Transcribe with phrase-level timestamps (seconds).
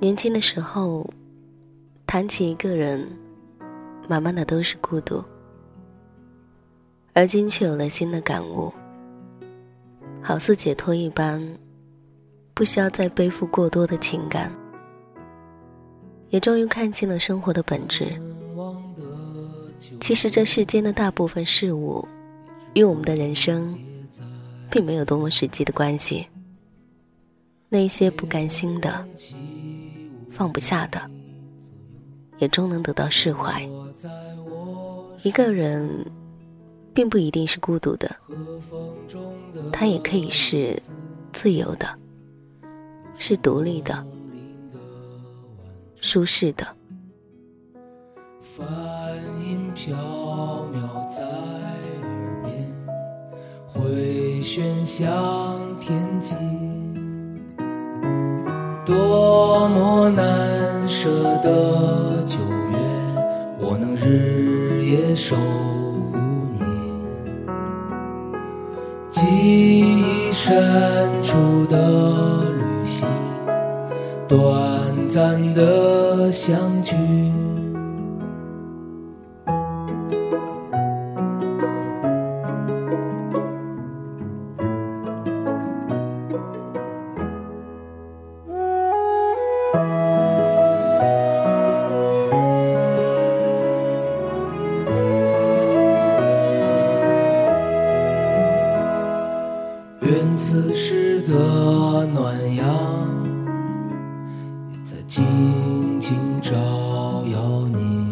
[0.00, 1.04] 年轻的时候，
[2.06, 3.04] 谈起一个人，
[4.08, 5.22] 满满的都是孤独。
[7.14, 8.72] 而今却有了新的感悟，
[10.22, 11.44] 好似解脱一般，
[12.54, 14.52] 不需要再背负过多的情感，
[16.30, 18.06] 也终于看清了生活的本质。
[20.00, 22.06] 其实这世间的大部分事物，
[22.74, 23.76] 与我们的人生，
[24.70, 26.24] 并没有多么实际的关系。
[27.68, 29.06] 那些不甘心的、
[30.30, 31.00] 放不下的，
[32.38, 33.68] 也终能得到释怀。
[35.22, 36.04] 一个人，
[36.94, 38.14] 并不一定是孤独的，
[39.72, 40.80] 他也可以是
[41.32, 41.88] 自由的，
[43.16, 44.06] 是独立的，
[46.00, 46.66] 舒适的。
[48.40, 48.66] 梵
[49.40, 49.94] 音飘
[50.72, 52.66] 渺在耳边，
[53.66, 55.12] 回旋向
[58.88, 61.10] 多么难舍
[61.42, 62.38] 的九
[62.70, 62.78] 月，
[63.58, 66.16] 我能日夜守护
[66.54, 66.60] 你。
[69.10, 73.06] 记忆深处的旅行，
[74.26, 74.40] 短
[75.06, 76.96] 暂的相聚。
[100.60, 102.66] 此时的暖阳，
[104.72, 105.24] 也在静
[106.00, 106.52] 静照
[107.32, 108.04] 耀你，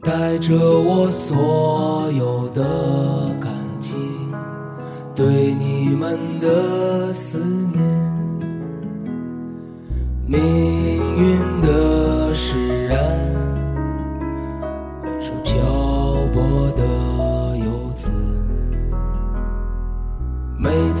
[0.00, 2.64] 带着我所有的
[3.38, 3.92] 感激，
[5.14, 7.38] 对你们的思
[7.70, 7.82] 念，
[10.26, 10.81] 命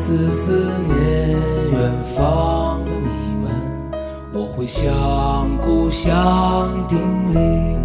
[0.04, 1.30] 次思念
[1.70, 3.08] 远方的你
[3.40, 3.48] 们，
[4.32, 4.82] 我会向
[5.58, 6.98] 故乡叮
[7.32, 7.78] 咛，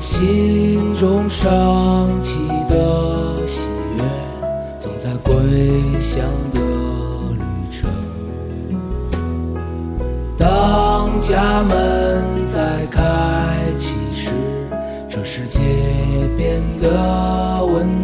[0.00, 3.66] 心中升起的喜
[3.98, 4.02] 悦，
[4.80, 5.34] 总在归
[6.00, 6.24] 乡
[6.54, 6.60] 的
[7.34, 7.86] 旅程。
[10.38, 13.00] 当家门再开
[13.76, 14.30] 启时，
[15.06, 15.60] 这世界
[16.34, 17.86] 变得温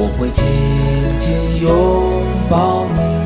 [0.00, 0.44] 我会紧
[1.18, 1.68] 紧拥
[2.48, 3.17] 抱你。